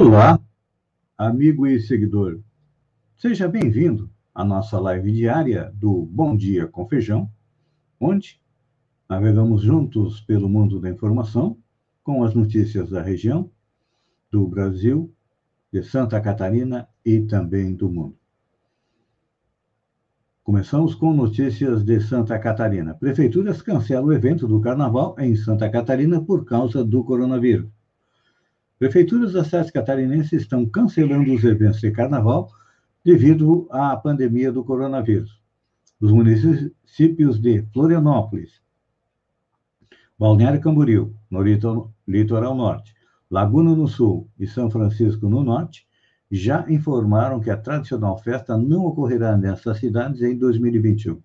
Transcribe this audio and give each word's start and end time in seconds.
Olá, 0.00 0.40
amigo 1.18 1.66
e 1.66 1.80
seguidor. 1.80 2.38
Seja 3.16 3.48
bem-vindo 3.48 4.08
à 4.32 4.44
nossa 4.44 4.78
live 4.78 5.10
diária 5.10 5.72
do 5.74 6.06
Bom 6.06 6.36
Dia 6.36 6.68
com 6.68 6.86
Feijão, 6.86 7.28
onde 7.98 8.40
navegamos 9.10 9.60
juntos 9.60 10.20
pelo 10.20 10.48
mundo 10.48 10.78
da 10.78 10.88
informação 10.88 11.58
com 12.04 12.22
as 12.22 12.32
notícias 12.32 12.90
da 12.90 13.02
região, 13.02 13.50
do 14.30 14.46
Brasil, 14.46 15.12
de 15.72 15.82
Santa 15.82 16.20
Catarina 16.20 16.88
e 17.04 17.22
também 17.22 17.74
do 17.74 17.90
mundo. 17.90 18.16
Começamos 20.44 20.94
com 20.94 21.12
notícias 21.12 21.82
de 21.82 22.00
Santa 22.00 22.38
Catarina. 22.38 22.94
Prefeituras 22.94 23.60
cancelam 23.60 24.04
o 24.04 24.12
evento 24.12 24.46
do 24.46 24.60
Carnaval 24.60 25.16
em 25.18 25.34
Santa 25.34 25.68
Catarina 25.68 26.22
por 26.22 26.44
causa 26.44 26.84
do 26.84 27.02
coronavírus. 27.02 27.77
Prefeituras 28.78 29.32
das 29.32 29.46
cidades 29.48 29.70
catarinenses 29.72 30.42
estão 30.42 30.64
cancelando 30.64 31.32
os 31.32 31.42
eventos 31.42 31.80
de 31.80 31.90
carnaval 31.90 32.48
devido 33.04 33.66
à 33.70 33.96
pandemia 33.96 34.52
do 34.52 34.64
coronavírus. 34.64 35.42
Os 36.00 36.12
municípios 36.12 37.40
de 37.40 37.62
Florianópolis, 37.72 38.60
Balneário 40.16 40.60
Camboriú, 40.60 41.14
no 41.30 41.42
litoral 42.06 42.54
norte, 42.54 42.94
Laguna 43.30 43.74
no 43.74 43.88
sul 43.88 44.28
e 44.38 44.46
São 44.46 44.70
Francisco 44.70 45.28
no 45.28 45.42
norte, 45.42 45.86
já 46.30 46.64
informaram 46.68 47.40
que 47.40 47.50
a 47.50 47.56
tradicional 47.56 48.18
festa 48.18 48.56
não 48.56 48.84
ocorrerá 48.84 49.36
nessas 49.36 49.78
cidades 49.78 50.22
em 50.22 50.36
2021. 50.36 51.20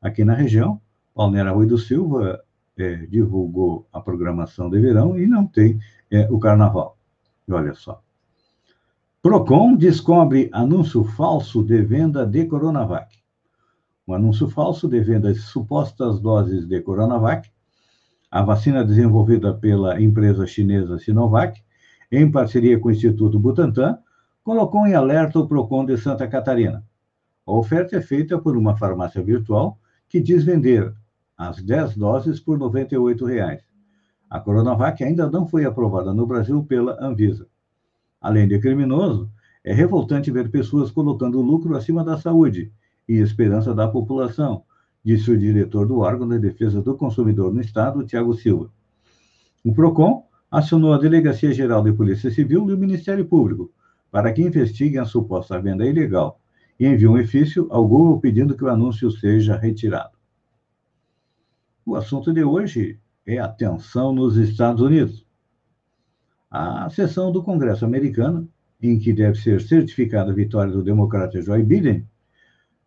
Aqui 0.00 0.24
na 0.24 0.34
região, 0.34 0.80
Balneário 1.14 1.54
Rui 1.54 1.66
do 1.66 1.78
Silva 1.78 2.42
é, 2.76 2.96
divulgou 3.06 3.86
a 3.92 4.00
programação 4.00 4.68
de 4.68 4.80
verão 4.80 5.18
e 5.18 5.26
não 5.26 5.46
tem 5.46 5.78
é, 6.10 6.28
o 6.30 6.38
carnaval. 6.38 6.93
E 7.46 7.52
olha 7.52 7.74
só. 7.74 8.02
Procon 9.22 9.76
descobre 9.76 10.50
anúncio 10.52 11.02
falso 11.02 11.62
de 11.64 11.80
venda 11.82 12.26
de 12.26 12.44
Coronavac. 12.46 13.16
Um 14.06 14.12
anúncio 14.12 14.48
falso 14.48 14.86
de 14.86 15.00
venda 15.00 15.32
de 15.32 15.38
supostas 15.38 16.20
doses 16.20 16.66
de 16.66 16.82
Coronavac, 16.82 17.50
a 18.30 18.42
vacina 18.42 18.84
desenvolvida 18.84 19.54
pela 19.54 20.00
empresa 20.00 20.46
chinesa 20.46 20.98
Sinovac, 20.98 21.62
em 22.12 22.30
parceria 22.30 22.78
com 22.78 22.88
o 22.88 22.90
Instituto 22.90 23.38
Butantan, 23.38 23.98
colocou 24.42 24.86
em 24.86 24.94
alerta 24.94 25.38
o 25.38 25.48
Procon 25.48 25.86
de 25.86 25.96
Santa 25.96 26.28
Catarina. 26.28 26.84
A 27.46 27.52
oferta 27.52 27.96
é 27.96 28.02
feita 28.02 28.38
por 28.38 28.56
uma 28.56 28.76
farmácia 28.76 29.22
virtual 29.22 29.78
que 30.08 30.20
diz 30.20 30.44
vender 30.44 30.94
as 31.36 31.62
10 31.62 31.96
doses 31.96 32.40
por 32.40 32.58
98 32.58 33.24
reais. 33.24 33.73
A 34.28 34.40
Coronavac 34.40 35.02
ainda 35.02 35.30
não 35.30 35.46
foi 35.46 35.64
aprovada 35.64 36.12
no 36.12 36.26
Brasil 36.26 36.64
pela 36.64 36.96
Anvisa. 37.04 37.46
Além 38.20 38.48
de 38.48 38.58
criminoso, 38.58 39.30
é 39.62 39.72
revoltante 39.72 40.30
ver 40.30 40.50
pessoas 40.50 40.90
colocando 40.90 41.40
lucro 41.40 41.76
acima 41.76 42.04
da 42.04 42.18
saúde 42.18 42.72
e 43.08 43.18
esperança 43.18 43.74
da 43.74 43.86
população, 43.86 44.62
disse 45.04 45.30
o 45.30 45.38
diretor 45.38 45.86
do 45.86 45.98
órgão 45.98 46.28
de 46.28 46.38
defesa 46.38 46.80
do 46.80 46.96
consumidor 46.96 47.52
no 47.52 47.60
Estado, 47.60 48.04
Tiago 48.04 48.34
Silva. 48.34 48.70
O 49.64 49.72
PROCON 49.72 50.24
acionou 50.50 50.92
a 50.92 50.98
Delegacia 50.98 51.52
Geral 51.52 51.82
de 51.82 51.92
Polícia 51.92 52.30
Civil 52.30 52.68
e 52.68 52.74
o 52.74 52.78
Ministério 52.78 53.24
Público 53.26 53.70
para 54.10 54.32
que 54.32 54.42
investiguem 54.42 55.00
a 55.00 55.04
suposta 55.04 55.60
venda 55.60 55.84
ilegal 55.84 56.40
e 56.78 56.86
enviou 56.86 57.14
um 57.14 57.20
ofício 57.20 57.66
ao 57.70 57.86
Google 57.86 58.20
pedindo 58.20 58.56
que 58.56 58.64
o 58.64 58.68
anúncio 58.68 59.10
seja 59.10 59.56
retirado. 59.56 60.16
O 61.84 61.96
assunto 61.96 62.32
de 62.32 62.44
hoje 62.44 62.98
é 63.26 63.38
a 63.38 63.48
tensão 63.48 64.12
nos 64.12 64.36
Estados 64.36 64.82
Unidos. 64.82 65.24
A 66.50 66.88
sessão 66.90 67.32
do 67.32 67.42
Congresso 67.42 67.84
americano, 67.84 68.48
em 68.80 68.98
que 68.98 69.12
deve 69.12 69.38
ser 69.38 69.60
certificada 69.60 70.30
a 70.30 70.34
vitória 70.34 70.72
do 70.72 70.82
democrata 70.82 71.40
Joe 71.40 71.62
Biden, 71.62 72.06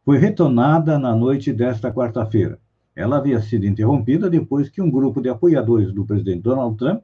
foi 0.05 0.17
retornada 0.17 0.97
na 0.97 1.15
noite 1.15 1.51
desta 1.51 1.91
quarta-feira. 1.91 2.59
Ela 2.95 3.17
havia 3.17 3.41
sido 3.41 3.65
interrompida 3.65 4.29
depois 4.29 4.69
que 4.69 4.81
um 4.81 4.89
grupo 4.89 5.21
de 5.21 5.29
apoiadores 5.29 5.91
do 5.91 6.05
presidente 6.05 6.41
Donald 6.41 6.77
Trump, 6.77 7.03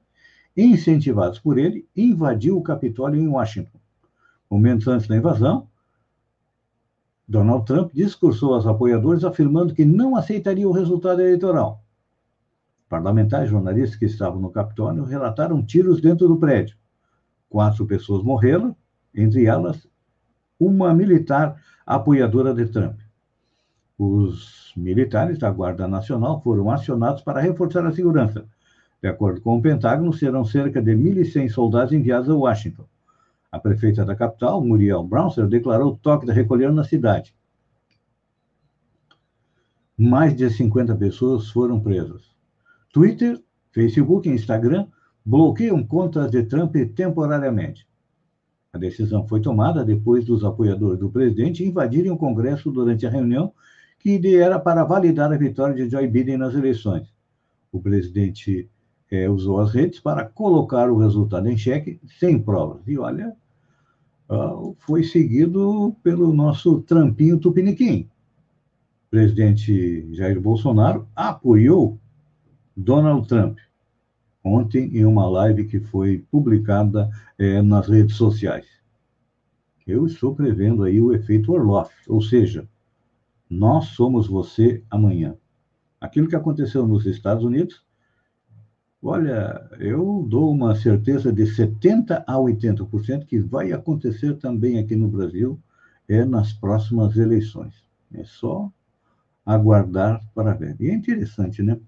incentivados 0.55 1.39
por 1.39 1.57
ele, 1.57 1.87
invadiu 1.95 2.57
o 2.57 2.63
Capitólio 2.63 3.19
em 3.19 3.27
Washington. 3.27 3.79
Momentos 4.49 4.87
antes 4.87 5.07
da 5.07 5.17
invasão, 5.17 5.67
Donald 7.27 7.65
Trump 7.65 7.91
discursou 7.93 8.53
aos 8.53 8.67
apoiadores 8.67 9.23
afirmando 9.23 9.73
que 9.73 9.83
não 9.83 10.15
aceitaria 10.15 10.67
o 10.67 10.71
resultado 10.71 11.21
eleitoral 11.21 11.82
Parlamentares 12.93 13.49
jornalistas 13.49 13.97
que 13.97 14.05
estavam 14.05 14.39
no 14.39 14.51
Capitólio 14.51 15.03
relataram 15.03 15.65
tiros 15.65 15.99
dentro 15.99 16.27
do 16.27 16.37
prédio. 16.37 16.77
Quatro 17.49 17.87
pessoas 17.87 18.21
morreram, 18.21 18.75
entre 19.15 19.47
elas 19.47 19.87
uma 20.59 20.93
militar 20.93 21.59
apoiadora 21.87 22.53
de 22.53 22.67
Trump. 22.67 22.99
Os 23.97 24.71
militares 24.77 25.39
da 25.39 25.49
Guarda 25.49 25.87
Nacional 25.87 26.39
foram 26.43 26.69
acionados 26.69 27.23
para 27.23 27.41
reforçar 27.41 27.83
a 27.83 27.91
segurança. 27.91 28.45
De 29.01 29.09
acordo 29.09 29.41
com 29.41 29.57
o 29.57 29.61
Pentágono, 29.63 30.13
serão 30.13 30.45
cerca 30.45 30.79
de 30.79 30.91
1.100 30.91 31.49
soldados 31.49 31.93
enviados 31.93 32.29
a 32.29 32.35
Washington. 32.35 32.85
A 33.51 33.57
prefeita 33.57 34.05
da 34.05 34.15
capital, 34.15 34.63
Muriel 34.63 35.03
Brownser, 35.03 35.47
declarou 35.47 35.97
toque 35.97 36.27
de 36.27 36.31
recolher 36.31 36.71
na 36.71 36.83
cidade. 36.83 37.33
Mais 39.97 40.35
de 40.35 40.47
50 40.47 40.95
pessoas 40.95 41.49
foram 41.49 41.79
presas. 41.79 42.32
Twitter, 42.93 43.41
Facebook 43.71 44.29
e 44.29 44.31
Instagram 44.31 44.87
bloqueiam 45.25 45.83
contas 45.83 46.29
de 46.29 46.43
Trump 46.43 46.75
temporariamente. 46.95 47.87
A 48.71 48.77
decisão 48.77 49.27
foi 49.27 49.41
tomada 49.41 49.83
depois 49.83 50.23
dos 50.23 50.45
apoiadores 50.45 50.99
do 50.99 51.09
presidente 51.09 51.65
invadirem 51.65 52.11
o 52.11 52.17
Congresso 52.17 52.71
durante 52.71 53.05
a 53.05 53.09
reunião 53.09 53.51
que 53.99 54.35
era 54.35 54.59
para 54.59 54.83
validar 54.83 55.31
a 55.31 55.37
vitória 55.37 55.73
de 55.73 55.89
Joe 55.89 56.07
Biden 56.07 56.37
nas 56.37 56.53
eleições. 56.53 57.07
O 57.71 57.79
presidente 57.79 58.69
é, 59.09 59.29
usou 59.29 59.59
as 59.59 59.73
redes 59.73 59.99
para 59.99 60.25
colocar 60.25 60.91
o 60.91 60.97
resultado 60.97 61.49
em 61.49 61.57
xeque 61.57 61.99
sem 62.19 62.37
provas. 62.37 62.81
E 62.85 62.97
olha, 62.97 63.33
uh, 64.29 64.75
foi 64.79 65.03
seguido 65.03 65.95
pelo 66.03 66.33
nosso 66.33 66.81
Trampinho 66.81 67.39
Tupiniquim. 67.39 68.09
O 69.07 69.09
presidente 69.09 70.13
Jair 70.13 70.39
Bolsonaro 70.41 71.07
apoiou 71.15 71.97
Donald 72.75 73.27
Trump, 73.27 73.57
ontem 74.43 74.97
em 74.97 75.05
uma 75.05 75.27
live 75.29 75.65
que 75.65 75.79
foi 75.79 76.25
publicada 76.31 77.09
é, 77.37 77.61
nas 77.61 77.87
redes 77.87 78.15
sociais. 78.15 78.67
Eu 79.85 80.05
estou 80.05 80.33
prevendo 80.33 80.83
aí 80.83 80.99
o 80.99 81.13
efeito 81.13 81.51
Orloff, 81.51 81.93
ou 82.07 82.21
seja, 82.21 82.67
nós 83.49 83.85
somos 83.89 84.27
você 84.27 84.83
amanhã. 84.89 85.35
Aquilo 85.99 86.27
que 86.27 86.35
aconteceu 86.35 86.87
nos 86.87 87.05
Estados 87.05 87.43
Unidos, 87.43 87.83
olha, 89.01 89.69
eu 89.79 90.25
dou 90.27 90.51
uma 90.51 90.75
certeza 90.75 91.31
de 91.31 91.43
70% 91.43 92.23
a 92.25 92.33
80% 92.35 93.25
que 93.25 93.39
vai 93.39 93.71
acontecer 93.71 94.37
também 94.37 94.79
aqui 94.79 94.95
no 94.95 95.07
Brasil 95.07 95.59
é 96.07 96.25
nas 96.25 96.53
próximas 96.53 97.15
eleições. 97.17 97.73
É 98.13 98.23
só 98.23 98.71
aguardar 99.45 100.21
para 100.33 100.53
ver. 100.53 100.75
E 100.79 100.89
é 100.89 100.93
interessante, 100.93 101.61
né? 101.61 101.79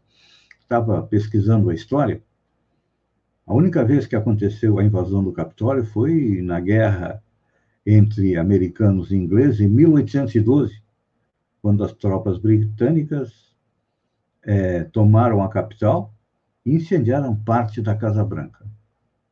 Estava 0.65 1.01
pesquisando 1.03 1.69
a 1.69 1.73
história, 1.73 2.21
a 3.45 3.53
única 3.53 3.85
vez 3.85 4.07
que 4.07 4.15
aconteceu 4.15 4.79
a 4.79 4.83
invasão 4.83 5.23
do 5.23 5.31
Capitólio 5.31 5.85
foi 5.85 6.41
na 6.41 6.59
guerra 6.59 7.23
entre 7.85 8.35
americanos 8.35 9.11
e 9.11 9.15
ingleses 9.15 9.61
em 9.61 9.67
1812, 9.67 10.81
quando 11.61 11.83
as 11.83 11.93
tropas 11.93 12.39
britânicas 12.39 13.55
é, 14.41 14.83
tomaram 14.85 15.43
a 15.43 15.49
capital 15.49 16.11
e 16.65 16.73
incendiaram 16.73 17.35
parte 17.35 17.81
da 17.81 17.95
Casa 17.95 18.23
Branca. 18.25 18.65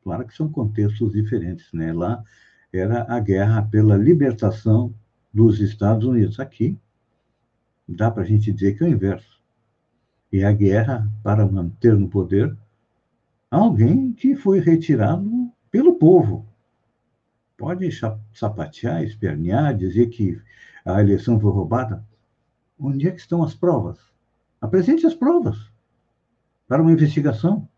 Claro 0.04 0.26
que 0.28 0.36
são 0.36 0.48
contextos 0.48 1.14
diferentes, 1.14 1.74
né? 1.74 1.92
Lá 1.92 2.24
era 2.72 3.06
a 3.12 3.20
guerra 3.20 3.64
pela 3.64 3.98
libertação 3.98 4.94
dos 5.34 5.60
Estados 5.60 6.06
Unidos. 6.06 6.40
Aqui 6.40 6.78
dá 7.88 8.12
para 8.12 8.22
a 8.22 8.26
gente 8.26 8.52
dizer 8.52 8.78
que 8.78 8.84
é 8.84 8.88
o 8.88 8.90
inverso 8.90 9.33
e 10.34 10.44
a 10.44 10.52
guerra 10.52 11.08
para 11.22 11.46
manter 11.46 11.96
no 11.96 12.10
poder 12.10 12.58
alguém 13.52 14.12
que 14.12 14.36
foi 14.36 14.60
retirado 14.60 15.54
pelo 15.70 15.94
povo. 16.00 16.48
Pode 17.56 17.88
sapatear, 18.34 19.04
espernear, 19.04 19.78
dizer 19.78 20.08
que 20.08 20.42
a 20.84 21.00
eleição 21.00 21.40
foi 21.40 21.52
roubada. 21.52 22.04
Onde 22.80 23.08
é 23.08 23.12
que 23.12 23.20
estão 23.20 23.44
as 23.44 23.54
provas? 23.54 24.00
Apresente 24.60 25.06
as 25.06 25.14
provas 25.14 25.72
para 26.68 26.82
uma 26.82 26.92
investigação. 26.92 27.70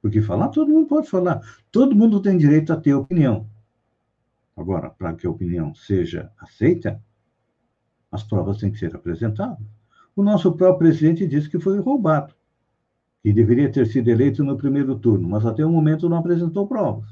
Porque 0.00 0.22
falar, 0.22 0.48
todo 0.48 0.72
mundo 0.72 0.86
pode 0.86 1.10
falar. 1.10 1.42
Todo 1.70 1.94
mundo 1.94 2.22
tem 2.22 2.38
direito 2.38 2.72
a 2.72 2.80
ter 2.80 2.94
opinião. 2.94 3.46
Agora, 4.56 4.88
para 4.88 5.12
que 5.12 5.26
a 5.26 5.30
opinião 5.30 5.74
seja 5.74 6.32
aceita, 6.38 7.02
as 8.10 8.22
provas 8.22 8.56
têm 8.56 8.72
que 8.72 8.78
ser 8.78 8.96
apresentadas. 8.96 9.77
O 10.18 10.22
nosso 10.24 10.50
próprio 10.50 10.90
presidente 10.90 11.28
disse 11.28 11.48
que 11.48 11.60
foi 11.60 11.78
roubado, 11.78 12.34
que 13.22 13.32
deveria 13.32 13.70
ter 13.70 13.86
sido 13.86 14.08
eleito 14.08 14.42
no 14.42 14.56
primeiro 14.56 14.98
turno, 14.98 15.28
mas 15.28 15.46
até 15.46 15.64
o 15.64 15.70
momento 15.70 16.08
não 16.08 16.16
apresentou 16.16 16.66
provas. 16.66 17.08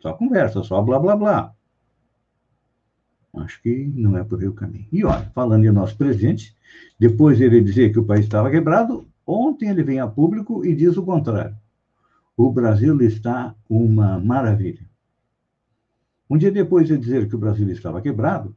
Só 0.00 0.14
conversa, 0.14 0.62
só 0.62 0.80
blá 0.80 0.98
blá 0.98 1.14
blá. 1.14 1.54
Acho 3.34 3.60
que 3.60 3.92
não 3.94 4.16
é 4.16 4.24
por 4.24 4.40
aí 4.40 4.48
o 4.48 4.54
caminho. 4.54 4.86
E 4.90 5.04
olha, 5.04 5.30
falando 5.34 5.66
em 5.66 5.70
nosso 5.70 5.94
presidente, 5.94 6.56
depois 6.98 7.38
ele 7.38 7.60
dizer 7.60 7.92
que 7.92 7.98
o 7.98 8.06
país 8.06 8.24
estava 8.24 8.50
quebrado, 8.50 9.06
ontem 9.26 9.68
ele 9.68 9.82
vem 9.82 10.00
a 10.00 10.06
público 10.06 10.64
e 10.64 10.74
diz 10.74 10.96
o 10.96 11.04
contrário. 11.04 11.54
O 12.34 12.50
Brasil 12.50 12.98
está 13.02 13.54
uma 13.68 14.18
maravilha. 14.18 14.88
Um 16.30 16.38
dia 16.38 16.50
depois 16.50 16.88
de 16.88 16.96
dizer 16.96 17.28
que 17.28 17.36
o 17.36 17.38
Brasil 17.38 17.68
estava 17.68 18.00
quebrado, 18.00 18.56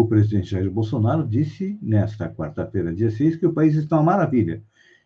o 0.00 0.06
presidente 0.06 0.50
Jair 0.50 0.70
Bolsonaro 0.70 1.26
disse, 1.26 1.76
nesta 1.82 2.28
quarta-feira, 2.28 2.94
dia 2.94 3.10
6, 3.10 3.36
que 3.36 3.46
o 3.46 3.52
país 3.52 3.74
está 3.74 3.96
uma 3.96 4.04
maravilha 4.04 4.62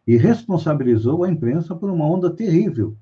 e 0.06 0.19
responsabilizou 0.19 1.25
a 1.25 1.31
imprensa 1.31 1.75
por 1.75 1.89
uma 1.89 2.06
onda 2.06 2.31
terrível 2.31 2.94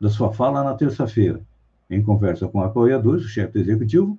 da 0.00 0.08
sua 0.08 0.32
fala 0.32 0.64
na 0.64 0.74
terça-feira. 0.74 1.46
Em 1.88 2.02
conversa 2.02 2.48
com 2.48 2.60
apoiadores, 2.60 3.24
o 3.24 3.28
chefe 3.28 3.60
executivo 3.60 4.18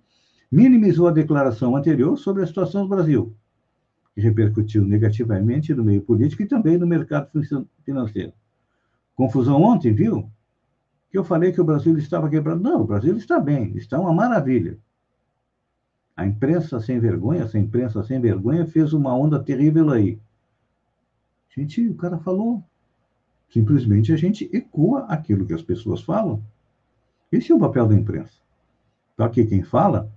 minimizou 0.49 1.07
a 1.07 1.11
declaração 1.11 1.75
anterior 1.75 2.17
sobre 2.17 2.43
a 2.43 2.47
situação 2.47 2.83
do 2.83 2.89
Brasil, 2.89 3.35
que 4.13 4.21
repercutiu 4.21 4.85
negativamente 4.85 5.73
no 5.73 5.83
meio 5.83 6.01
político 6.01 6.41
e 6.41 6.47
também 6.47 6.77
no 6.77 6.87
mercado 6.87 7.29
financeiro. 7.83 8.31
Confusão 9.13 9.61
ontem, 9.61 9.93
viu? 9.93 10.29
Que 11.09 11.17
eu 11.17 11.23
falei 11.23 11.51
que 11.51 11.59
o 11.59 11.65
Brasil 11.65 11.97
estava 11.97 12.29
quebrado. 12.29 12.61
Não, 12.61 12.81
o 12.81 12.87
Brasil 12.87 13.17
está 13.17 13.39
bem, 13.39 13.75
está 13.75 13.99
uma 13.99 14.13
maravilha. 14.13 14.77
A 16.15 16.25
imprensa 16.25 16.79
sem 16.79 16.99
vergonha, 16.99 17.43
essa 17.43 17.57
imprensa 17.57 18.03
sem 18.03 18.19
vergonha, 18.19 18.67
fez 18.67 18.93
uma 18.93 19.15
onda 19.15 19.41
terrível 19.41 19.89
aí. 19.89 20.19
Gente, 21.55 21.87
o 21.87 21.95
cara 21.95 22.17
falou. 22.17 22.63
Simplesmente 23.49 24.13
a 24.13 24.17
gente 24.17 24.49
ecoa 24.53 25.05
aquilo 25.05 25.45
que 25.45 25.53
as 25.53 25.61
pessoas 25.61 26.01
falam. 26.01 26.41
Esse 27.31 27.51
é 27.51 27.55
o 27.55 27.59
papel 27.59 27.87
da 27.87 27.95
imprensa. 27.95 28.33
Então, 29.13 29.25
aqui 29.25 29.45
quem 29.45 29.61
fala 29.61 30.11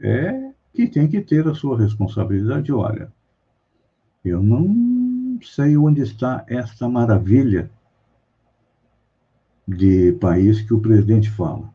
é 0.00 0.52
que 0.72 0.86
tem 0.86 1.08
que 1.08 1.20
ter 1.20 1.46
a 1.46 1.54
sua 1.54 1.78
responsabilidade. 1.78 2.72
Olha, 2.72 3.12
eu 4.24 4.42
não 4.42 5.38
sei 5.42 5.76
onde 5.76 6.02
está 6.02 6.44
esta 6.46 6.88
maravilha 6.88 7.70
de 9.66 10.12
país 10.14 10.60
que 10.60 10.74
o 10.74 10.80
presidente 10.80 11.30
fala. 11.30 11.72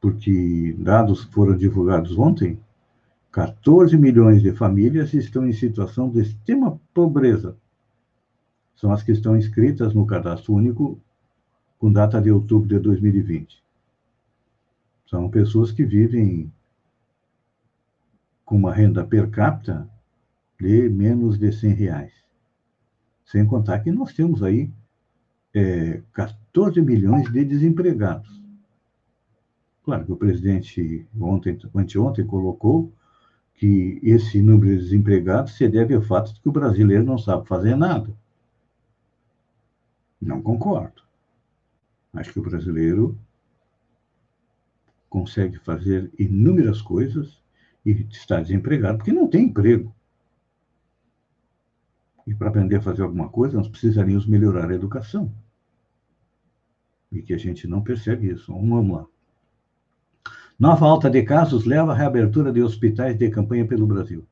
Porque 0.00 0.74
dados 0.78 1.24
foram 1.24 1.56
divulgados 1.56 2.16
ontem, 2.18 2.58
14 3.32 3.96
milhões 3.96 4.42
de 4.42 4.52
famílias 4.52 5.12
estão 5.12 5.46
em 5.46 5.52
situação 5.52 6.08
de 6.08 6.20
extrema 6.20 6.80
pobreza. 6.94 7.56
São 8.74 8.92
as 8.92 9.02
que 9.02 9.12
estão 9.12 9.36
inscritas 9.36 9.92
no 9.92 10.06
cadastro 10.06 10.54
único 10.54 10.98
com 11.78 11.92
data 11.92 12.20
de 12.20 12.30
outubro 12.30 12.68
de 12.68 12.78
2020. 12.78 13.62
São 15.06 15.28
pessoas 15.30 15.72
que 15.72 15.84
vivem 15.84 16.52
com 18.44 18.56
uma 18.56 18.72
renda 18.72 19.04
per 19.04 19.28
capita 19.30 19.88
de 20.60 20.88
menos 20.88 21.38
de 21.38 21.52
100 21.52 21.74
reais. 21.74 22.12
Sem 23.24 23.46
contar 23.46 23.80
que 23.80 23.92
nós 23.92 24.12
temos 24.14 24.42
aí 24.42 24.70
é, 25.54 26.02
14 26.12 26.80
milhões 26.80 27.30
de 27.30 27.44
desempregados. 27.44 28.37
Claro 29.88 30.04
que 30.04 30.12
o 30.12 30.16
presidente 30.18 31.08
ontem, 31.18 31.58
anteontem 31.74 32.26
colocou 32.26 32.92
que 33.54 33.98
esse 34.02 34.42
número 34.42 34.76
de 34.76 34.82
desempregados 34.82 35.56
se 35.56 35.66
deve 35.66 35.94
ao 35.94 36.02
fato 36.02 36.34
de 36.34 36.42
que 36.42 36.48
o 36.50 36.52
brasileiro 36.52 37.02
não 37.04 37.16
sabe 37.16 37.48
fazer 37.48 37.74
nada. 37.74 38.14
Não 40.20 40.42
concordo. 40.42 41.02
Acho 42.12 42.34
que 42.34 42.38
o 42.38 42.42
brasileiro 42.42 43.18
consegue 45.08 45.58
fazer 45.58 46.12
inúmeras 46.18 46.82
coisas 46.82 47.42
e 47.82 47.92
está 48.10 48.42
desempregado 48.42 48.98
porque 48.98 49.10
não 49.10 49.26
tem 49.26 49.46
emprego. 49.46 49.96
E 52.26 52.34
para 52.34 52.50
aprender 52.50 52.76
a 52.76 52.82
fazer 52.82 53.04
alguma 53.04 53.30
coisa, 53.30 53.56
nós 53.56 53.68
precisaríamos 53.68 54.26
melhorar 54.26 54.70
a 54.70 54.74
educação. 54.74 55.32
E 57.10 57.22
que 57.22 57.32
a 57.32 57.38
gente 57.38 57.66
não 57.66 57.82
percebe 57.82 58.30
isso. 58.30 58.52
Vamos 58.52 58.94
lá. 58.94 59.08
Nova 60.60 60.86
alta 60.86 61.08
de 61.08 61.22
casos 61.22 61.64
leva 61.64 61.92
à 61.92 61.94
reabertura 61.94 62.52
de 62.52 62.60
hospitais 62.60 63.16
de 63.16 63.30
campanha 63.30 63.64
pelo 63.64 63.86
Brasil. 63.86 64.26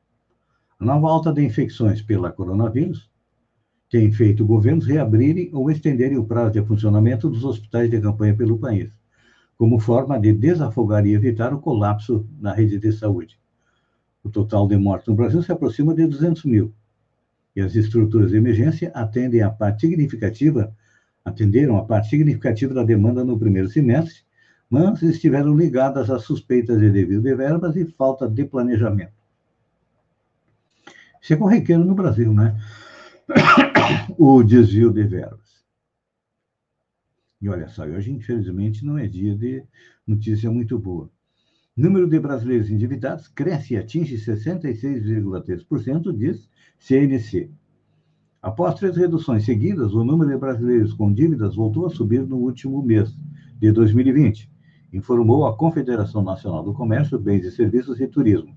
A 0.76 0.84
nova 0.84 1.06
alta 1.08 1.32
de 1.32 1.40
infecções 1.44 2.02
pela 2.02 2.32
coronavírus 2.32 3.08
tem 3.88 4.11
feito 4.11 4.44
governos 4.44 4.87
reabrirem 4.87 5.50
ou 5.52 5.70
estenderem 5.70 6.19
o 6.19 6.25
prazo 6.25 6.55
de 6.55 6.67
funcionamento 6.67 7.31
dos 7.31 7.44
hospitais 7.44 7.88
de 7.88 8.00
campanha 8.00 8.34
pelo 8.34 8.58
país, 8.58 8.90
como 9.56 9.78
forma 9.78 10.19
de 10.19 10.32
desafogar 10.32 11.06
e 11.06 11.14
evitar 11.14 11.55
o 11.55 11.61
colapso 11.61 12.29
na 12.40 12.52
rede 12.52 12.81
de 12.81 12.90
saúde. 12.90 13.38
O 14.25 14.29
total 14.29 14.67
de 14.67 14.76
mortes 14.76 15.06
no 15.06 15.14
Brasil 15.14 15.40
se 15.44 15.52
aproxima 15.52 15.94
de 15.94 16.08
200 16.08 16.44
mil, 16.44 16.75
e 17.55 17.61
as 17.61 17.76
estruturas 17.76 18.32
de 18.32 18.37
emergência 18.37 18.90
atendem 18.96 19.43
a 19.43 19.50
parte 19.50 19.87
significativa, 19.87 20.75
atenderam 21.25 21.76
a 21.76 21.84
parte 21.84 22.08
significativa 22.08 22.75
da 22.75 22.82
demanda 22.82 23.25
no 23.25 23.38
primeiro 23.38 23.69
semestre, 23.69 24.25
mas 24.68 25.00
estiveram 25.02 25.56
ligadas 25.56 26.10
a 26.10 26.18
suspeitas 26.18 26.80
de 26.80 26.90
desvio 26.90 27.20
de 27.20 27.34
verbas 27.34 27.76
e 27.76 27.84
falta 27.84 28.28
de 28.28 28.44
planejamento. 28.44 29.14
Isso 31.20 31.34
é 31.34 31.36
corriqueiro 31.36 31.84
no 31.84 31.94
Brasil, 31.94 32.32
né? 32.32 32.60
o 34.18 34.42
desvio 34.42 34.92
de 34.92 35.04
verbas. 35.04 35.64
E 37.40 37.48
olha 37.48 37.68
só, 37.68 37.84
hoje, 37.84 38.12
infelizmente, 38.12 38.84
não 38.84 38.98
é 38.98 39.06
dia 39.06 39.36
de 39.36 39.62
notícia 40.06 40.50
muito 40.50 40.78
boa. 40.78 41.10
Número 41.76 42.08
de 42.08 42.19
brasileiros 42.19 42.70
endividados 42.70 43.28
cresce 43.28 43.74
e 43.74 43.76
atinge 43.76 44.16
66,3%, 44.16 46.16
diz 46.16 46.48
CNC. 46.78 47.50
Após 48.40 48.76
três 48.76 48.96
reduções 48.96 49.44
seguidas, 49.44 49.92
o 49.92 50.02
número 50.04 50.30
de 50.30 50.38
brasileiros 50.38 50.94
com 50.94 51.12
dívidas 51.12 51.56
voltou 51.56 51.84
a 51.86 51.90
subir 51.90 52.26
no 52.26 52.36
último 52.36 52.82
mês 52.82 53.14
de 53.58 53.72
2020, 53.72 54.50
informou 54.96 55.46
a 55.46 55.56
Confederação 55.56 56.22
Nacional 56.22 56.62
do 56.62 56.72
Comércio, 56.72 57.19
Bens 57.19 57.44
e 57.44 57.50
Serviços 57.50 58.00
e 58.00 58.06
Turismo. 58.06 58.56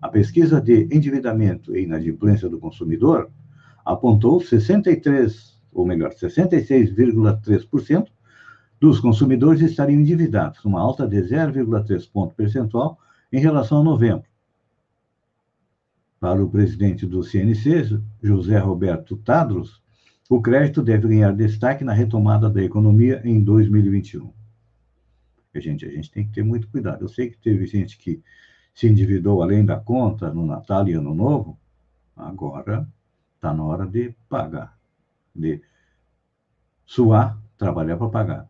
A 0.00 0.08
pesquisa 0.08 0.60
de 0.60 0.88
endividamento 0.94 1.74
e 1.76 1.84
inadimplência 1.84 2.48
do 2.48 2.58
consumidor 2.58 3.30
apontou 3.84 4.40
63, 4.40 5.58
ou 5.72 5.86
melhor, 5.86 6.10
66,3% 6.10 8.06
dos 8.80 9.00
consumidores 9.00 9.60
estariam 9.60 10.00
endividados, 10.00 10.64
uma 10.64 10.80
alta 10.80 11.06
de 11.06 11.16
0,3 11.16 12.10
ponto 12.10 12.34
percentual 12.34 12.98
em 13.32 13.40
relação 13.40 13.80
a 13.80 13.84
novembro. 13.84 14.28
Para 16.18 16.42
o 16.42 16.50
presidente 16.50 17.06
do 17.06 17.22
CNC, 17.22 18.00
José 18.22 18.58
Roberto 18.58 19.16
Tadros, 19.16 19.82
o 20.28 20.40
crédito 20.40 20.82
deve 20.82 21.08
ganhar 21.08 21.32
destaque 21.32 21.82
na 21.82 21.92
retomada 21.92 22.48
da 22.50 22.62
economia 22.62 23.20
em 23.24 23.42
2021. 23.42 24.39
Gente, 25.54 25.84
a 25.84 25.90
gente 25.90 26.10
tem 26.10 26.26
que 26.26 26.32
ter 26.32 26.44
muito 26.44 26.68
cuidado. 26.68 27.04
Eu 27.04 27.08
sei 27.08 27.30
que 27.30 27.38
teve 27.38 27.66
gente 27.66 27.98
que 27.98 28.22
se 28.74 28.88
endividou 28.88 29.42
além 29.42 29.64
da 29.64 29.78
conta 29.78 30.32
no 30.32 30.46
Natal 30.46 30.88
e 30.88 30.92
Ano 30.92 31.14
Novo, 31.14 31.58
agora 32.16 32.88
Está 33.40 33.54
na 33.54 33.64
hora 33.64 33.86
de 33.86 34.14
pagar, 34.28 34.78
de 35.34 35.62
suar, 36.84 37.40
trabalhar 37.56 37.96
para 37.96 38.10
pagar. 38.10 38.48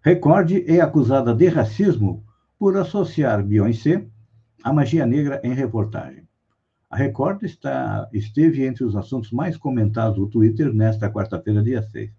Recorde 0.00 0.64
é 0.66 0.80
acusada 0.80 1.34
de 1.34 1.46
racismo 1.46 2.24
por 2.58 2.78
associar 2.78 3.44
Beyoncé 3.44 4.08
à 4.64 4.72
magia 4.72 5.04
negra 5.04 5.38
em 5.44 5.52
reportagem. 5.52 6.26
A 6.88 6.96
Record 6.96 7.42
está, 7.42 8.08
esteve 8.10 8.64
entre 8.64 8.84
os 8.84 8.96
assuntos 8.96 9.30
mais 9.30 9.58
comentados 9.58 10.16
do 10.16 10.30
Twitter 10.30 10.72
nesta 10.72 11.12
quarta-feira, 11.12 11.62
dia 11.62 11.82
6. 11.82 12.10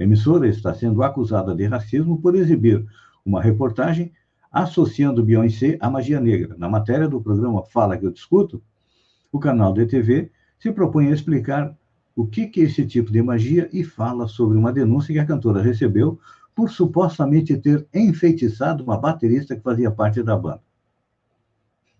A 0.00 0.02
emissora 0.02 0.48
está 0.48 0.72
sendo 0.72 1.02
acusada 1.02 1.54
de 1.54 1.66
racismo 1.66 2.18
por 2.22 2.34
exibir 2.34 2.86
uma 3.22 3.42
reportagem 3.42 4.10
associando 4.50 5.22
Beyoncé 5.22 5.76
à 5.78 5.90
magia 5.90 6.18
negra. 6.18 6.56
Na 6.56 6.70
matéria 6.70 7.06
do 7.06 7.20
programa 7.20 7.62
Fala 7.66 7.98
que 7.98 8.06
eu 8.06 8.10
discuto, 8.10 8.62
o 9.30 9.38
canal 9.38 9.74
da 9.74 9.84
TV 9.84 10.32
se 10.58 10.72
propõe 10.72 11.08
a 11.08 11.10
explicar 11.10 11.76
o 12.16 12.26
que 12.26 12.50
é 12.56 12.60
esse 12.60 12.86
tipo 12.86 13.12
de 13.12 13.20
magia 13.20 13.68
e 13.74 13.84
fala 13.84 14.26
sobre 14.26 14.56
uma 14.56 14.72
denúncia 14.72 15.12
que 15.12 15.18
a 15.18 15.26
cantora 15.26 15.60
recebeu 15.60 16.18
por 16.54 16.70
supostamente 16.70 17.54
ter 17.58 17.86
enfeitiçado 17.92 18.82
uma 18.82 18.96
baterista 18.96 19.54
que 19.54 19.62
fazia 19.62 19.90
parte 19.90 20.22
da 20.22 20.34
banda. 20.34 20.62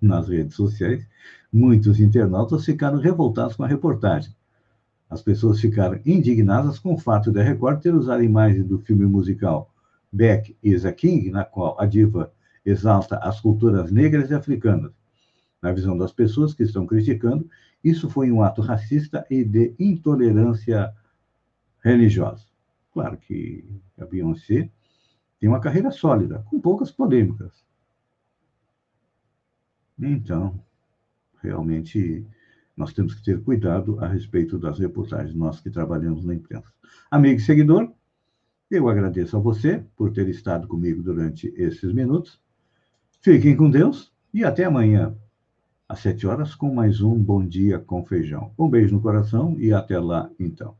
Nas 0.00 0.26
redes 0.26 0.54
sociais, 0.57 1.07
muitos 1.52 2.00
internautas 2.00 2.64
ficaram 2.64 2.99
revoltados 2.99 3.57
com 3.57 3.62
a 3.62 3.69
reportagem. 3.69 4.35
As 5.11 5.21
pessoas 5.21 5.61
ficaram 5.61 6.00
indignadas 6.07 6.79
com 6.79 6.95
o 6.95 6.99
fato 6.99 7.33
da 7.33 7.43
Record 7.43 7.83
ter 7.83 7.93
usado 7.93 8.23
imagens 8.23 8.64
do 8.64 8.79
filme 8.79 9.05
musical 9.05 9.75
Beck 10.12 10.57
is 10.62 10.85
a 10.85 10.93
King, 10.93 11.31
na 11.31 11.45
qual 11.45 11.79
a 11.81 11.85
diva 11.85 12.33
exalta 12.64 13.19
as 13.19 13.40
culturas 13.40 13.90
negras 13.90 14.31
e 14.31 14.35
africanas. 14.35 14.93
Na 15.61 15.73
visão 15.73 15.99
das 15.99 16.12
pessoas 16.12 16.55
que 16.55 16.62
estão 16.62 16.87
criticando, 16.87 17.50
isso 17.83 18.09
foi 18.09 18.31
um 18.31 18.43
ato 18.43 18.62
racista 18.62 19.26
e 19.29 19.45
de 19.45 19.75
intolerância 19.79 20.95
religiosa. 21.83 22.47
Claro 22.93 23.17
que 23.17 23.64
a 23.99 24.05
Beyoncé 24.05 24.71
tem 25.40 25.49
uma 25.49 25.61
carreira 25.61 25.90
sólida, 25.90 26.45
com 26.49 26.61
poucas 26.61 26.90
polêmicas. 26.90 27.64
Então, 29.99 30.62
realmente, 31.43 32.26
nós 32.80 32.94
temos 32.94 33.14
que 33.14 33.22
ter 33.22 33.38
cuidado 33.42 34.00
a 34.00 34.08
respeito 34.08 34.58
das 34.58 34.78
reportagens, 34.78 35.37
nós 35.37 35.60
que 35.60 35.68
trabalhamos 35.68 36.25
na 36.25 36.34
imprensa. 36.34 36.72
Amigo 37.10 37.38
e 37.38 37.42
seguidor, 37.42 37.92
eu 38.70 38.88
agradeço 38.88 39.37
a 39.37 39.40
você 39.40 39.84
por 39.94 40.10
ter 40.10 40.26
estado 40.30 40.66
comigo 40.66 41.02
durante 41.02 41.52
esses 41.58 41.92
minutos. 41.92 42.40
Fiquem 43.20 43.54
com 43.54 43.68
Deus 43.68 44.10
e 44.32 44.44
até 44.44 44.64
amanhã, 44.64 45.14
às 45.87 45.99
sete 45.99 46.26
horas, 46.26 46.54
com 46.54 46.72
mais 46.72 47.02
um 47.02 47.22
Bom 47.22 47.46
Dia 47.46 47.78
com 47.78 48.02
Feijão. 48.02 48.50
Um 48.58 48.70
beijo 48.70 48.94
no 48.94 49.02
coração 49.02 49.56
e 49.58 49.75
até 49.75 49.99
lá, 49.99 50.30
então. 50.38 50.79